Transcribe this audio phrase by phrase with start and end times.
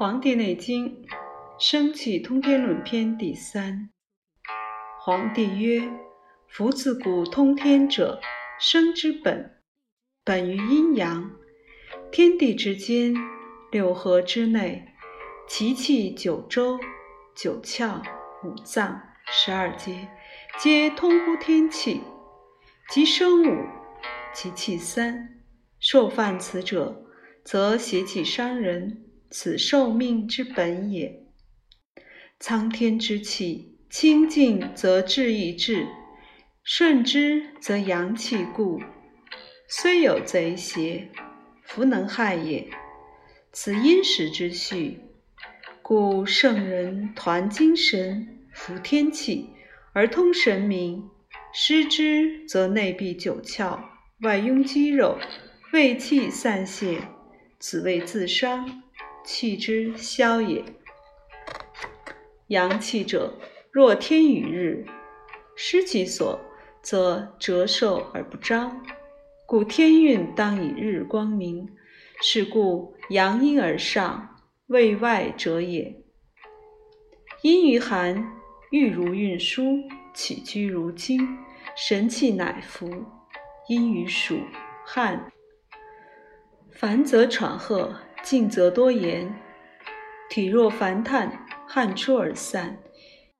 [0.00, 1.02] 黄帝内经·
[1.58, 3.90] 生气通天论篇第三。
[4.98, 5.92] 黄帝曰
[6.48, 8.18] ：“夫自古通天者，
[8.58, 9.60] 生之本，
[10.24, 11.30] 本于阴阳。
[12.10, 13.12] 天地之间，
[13.70, 14.88] 六合之内，
[15.46, 16.80] 其气九州、
[17.34, 18.00] 九窍、
[18.42, 20.08] 五脏、十二节，
[20.58, 22.00] 皆通乎天气。
[22.88, 23.66] 即生五，
[24.32, 25.42] 其气三。
[25.78, 27.04] 受犯此者，
[27.44, 31.24] 则邪气伤人。”此受命之本也。
[32.38, 35.86] 苍天之气，清静则志亦至，
[36.64, 38.80] 顺之则阳气固。
[39.68, 41.10] 虽有贼邪，
[41.62, 42.68] 弗能害也。
[43.52, 45.00] 此因时之序。
[45.82, 49.50] 故圣人团精神，服天气，
[49.92, 51.10] 而通神明。
[51.52, 53.80] 失之，则内闭九窍，
[54.20, 55.18] 外壅肌肉，
[55.72, 57.00] 胃气散泄，
[57.58, 58.84] 此谓自伤。
[59.32, 60.64] 气之消也。
[62.48, 63.32] 阳气者，
[63.70, 64.84] 若天与日，
[65.54, 66.40] 失其所，
[66.82, 68.84] 则折寿而不彰。
[69.46, 71.68] 故天运当以日光明。
[72.22, 76.02] 是故阳阴而上，为外者也。
[77.42, 78.32] 阴于寒，
[78.72, 79.78] 郁如运输，
[80.12, 81.38] 起居如经，
[81.76, 82.90] 神气乃服。
[83.68, 84.40] 阴于暑，
[84.84, 85.32] 汗，
[86.72, 87.94] 烦则喘喝。
[88.22, 89.34] 静则多言，
[90.28, 92.76] 体若烦炭，汗出而散；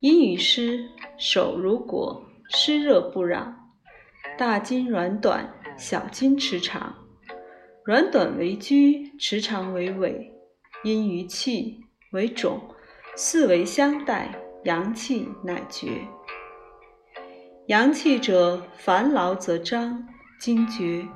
[0.00, 3.54] 阴于湿，手如裹，湿热不攘。
[4.36, 6.94] 大筋软短，小筋持长。
[7.84, 10.32] 软短为拘，持长为尾。
[10.82, 11.80] 阴于气，
[12.12, 12.60] 为肿，
[13.14, 15.88] 四维相待，阳气乃绝。
[17.68, 20.06] 阳气者，烦劳则张，
[20.38, 21.06] 惊厥，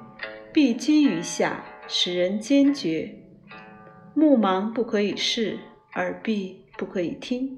[0.54, 3.14] 闭积于下，使人坚决。
[4.18, 5.60] 目盲不可以视，
[5.94, 7.56] 耳闭不可以听，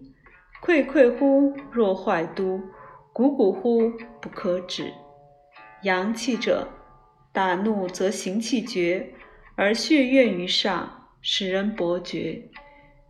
[0.62, 2.60] 溃溃乎若坏都，
[3.14, 3.90] 鼓鼓乎
[4.20, 4.92] 不可止。
[5.84, 6.68] 阳气者，
[7.32, 9.14] 大怒则行气绝，
[9.54, 12.50] 而血怨于上，使人勃厥；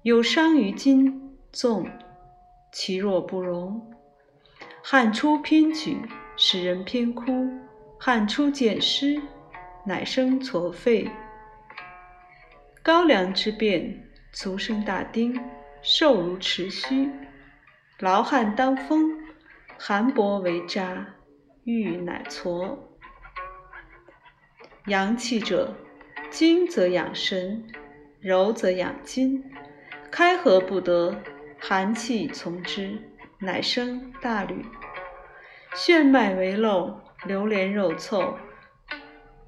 [0.03, 1.89] 有伤于筋，纵
[2.73, 3.85] 其若不容。
[4.81, 5.97] 汗出偏举，
[6.37, 7.33] 使人偏枯；
[7.99, 9.21] 汗出见湿，
[9.85, 11.11] 乃生痤肺。
[12.83, 15.39] 高粱之变，足生大丁，
[15.83, 17.11] 瘦如池须，
[17.99, 19.11] 劳汗当风，
[19.79, 21.07] 寒薄为渣，
[21.65, 22.79] 欲乃痤。
[24.87, 25.75] 阳气者，
[26.31, 27.69] 精则养神，
[28.19, 29.45] 柔则养筋，
[30.11, 31.15] 开合不得，
[31.59, 32.99] 寒气从之，
[33.41, 34.65] 乃生大履。
[35.75, 38.39] 血脉为漏，流连肉凑，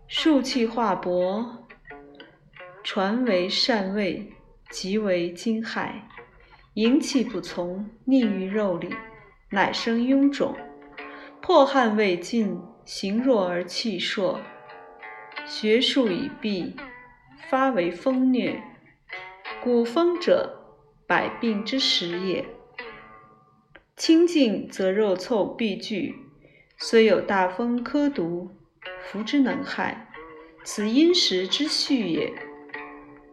[0.07, 1.62] 数气化薄。
[2.85, 4.33] 传为善位，
[4.69, 5.93] 即为惊骇；
[6.75, 8.93] 营气不从，逆于肉里，
[9.51, 10.57] 乃生臃肿。
[11.41, 14.41] 破汗未尽，形弱而气硕，
[15.47, 16.75] 学术已毕，
[17.49, 18.61] 发为风虐。
[19.63, 22.45] 古风者，百病之始也。
[23.97, 26.17] 清静则肉凑必聚，
[26.77, 28.51] 虽有大风科毒，
[29.05, 30.09] 服之能害。
[30.65, 32.33] 此因时之序也。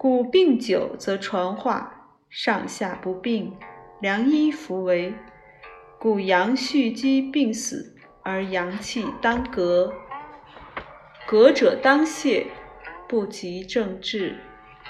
[0.01, 3.57] 故病久则传化，上下不病，
[3.99, 5.13] 良医弗为。
[5.99, 9.93] 故阳蓄积病死，而阳气当革。
[11.27, 12.47] 革者当泄，
[13.09, 14.37] 不及正治，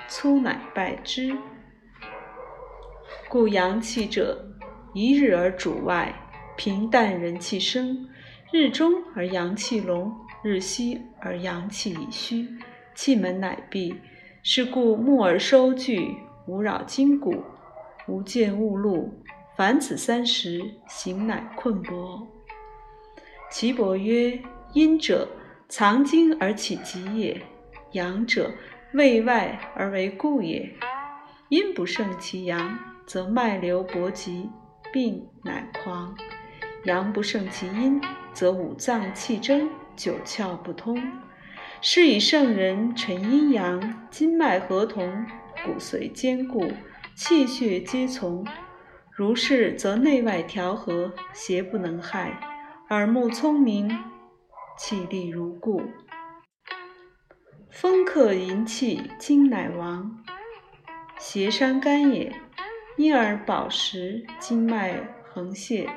[0.07, 1.35] 粗乃败之。
[3.27, 4.45] 故阳气者，
[4.93, 6.13] 一日而主外，
[6.55, 8.07] 平淡人气生；
[8.51, 12.47] 日中而阳气隆，日西而阳气已虚，
[12.93, 13.95] 气门乃闭。
[14.51, 16.17] 是故目而收聚，
[16.47, 17.43] 无扰筋骨，
[18.07, 19.13] 无见物路。
[19.55, 22.27] 凡此三时，形乃困薄。
[23.51, 24.41] 岐伯曰：
[24.73, 25.29] 阴者，
[25.67, 27.39] 藏精而起急也；
[27.91, 28.51] 阳者，
[28.95, 30.67] 卫外而为固也。
[31.49, 32.75] 阴不胜其阳，
[33.05, 34.49] 则脉流搏急，
[34.91, 36.15] 病乃狂；
[36.85, 38.01] 阳不胜其阴，
[38.33, 40.99] 则五脏气争，九窍不通。
[41.81, 45.25] 是以圣人沉阴阳，筋脉合同，
[45.63, 46.69] 骨髓坚固，
[47.15, 48.45] 气血皆从。
[49.09, 52.31] 如是，则内外调和，邪不能害；
[52.89, 53.97] 耳目聪明，
[54.77, 55.81] 气力如故。
[57.69, 60.21] 风克淫气，精乃亡。
[61.17, 62.33] 邪伤肝也，
[62.97, 65.89] 因而饱食，经脉横泄，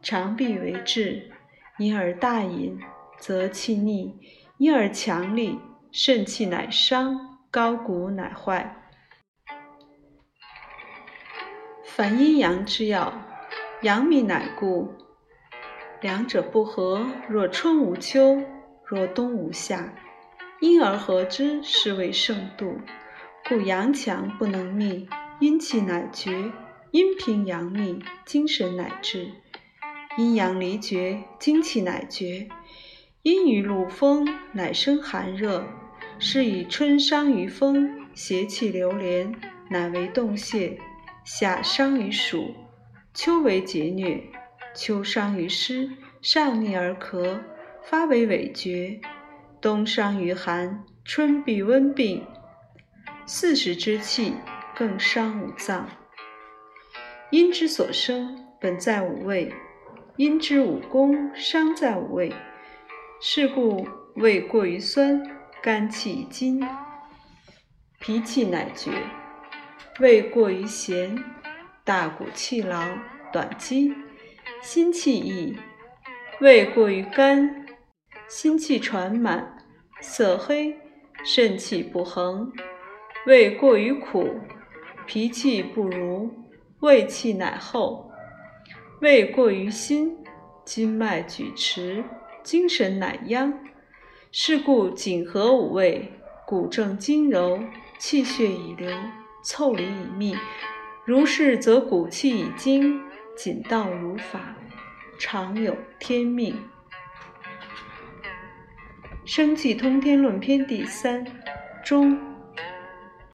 [0.00, 1.30] 肠闭为滞；
[1.76, 2.78] 因而大饮，
[3.18, 4.18] 则气逆。
[4.60, 5.58] 因而强力，
[5.90, 8.76] 肾气乃伤，高骨乃坏。
[11.82, 13.22] 凡阴阳之要，
[13.80, 14.92] 阳明乃故。
[16.02, 18.42] 两者不和，若春无秋，
[18.84, 19.94] 若冬无夏，
[20.60, 22.82] 因而合之，是谓盛度。
[23.48, 25.08] 故阳强不能密，
[25.40, 26.52] 阴气乃绝；
[26.90, 29.32] 阴平阳密，精神乃至。
[30.18, 32.46] 阴阳离绝，精气乃绝。
[33.22, 35.62] 阴于露风，乃生寒热，
[36.18, 39.34] 是以春伤于风，邪气流连，
[39.68, 40.78] 乃为冻泄；
[41.22, 42.54] 夏伤于暑，
[43.12, 44.22] 秋为劫疟。
[44.74, 45.90] 秋伤于湿，
[46.22, 47.40] 上逆而咳，
[47.82, 49.02] 发为痿厥；
[49.60, 52.24] 冬伤于寒，春必温病。
[53.26, 54.32] 四时之气
[54.74, 55.86] 更伤五脏。
[57.30, 59.52] 阴之所生，本在五味；
[60.16, 62.32] 阴之五功，伤在五味。
[63.22, 65.22] 是故胃过于酸，
[65.62, 66.66] 肝气已经，
[67.98, 68.90] 脾气乃绝；
[70.00, 71.22] 胃过于咸，
[71.84, 72.82] 大骨气劳，
[73.30, 73.94] 短肌。
[74.62, 75.54] 心气溢，
[76.40, 77.66] 胃过于干，
[78.26, 79.66] 心气传满，
[80.00, 80.74] 色黑，
[81.22, 82.50] 肾气不恒；
[83.26, 84.40] 胃过于苦，
[85.06, 86.30] 脾气不如，
[86.80, 88.10] 胃气乃厚；
[89.02, 90.16] 胃过于辛，
[90.64, 92.02] 经脉举迟，
[92.42, 93.52] 精神乃央。
[94.32, 96.12] 是故景和五味，
[96.46, 97.60] 骨正筋柔，
[97.98, 98.90] 气血已流，
[99.44, 100.36] 腠理已密。
[101.04, 103.02] 如是，则骨气已精。
[103.36, 104.54] 谨道如法，
[105.18, 106.54] 常有天命。
[109.24, 111.24] 《生气通天论篇》第三
[111.82, 112.29] 中。